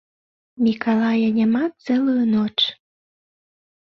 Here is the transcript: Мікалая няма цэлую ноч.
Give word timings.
Мікалая 0.67 1.27
няма 1.39 1.61
цэлую 1.83 2.15
ноч. 2.31 2.55